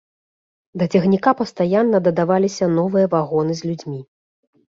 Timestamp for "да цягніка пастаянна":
0.81-1.97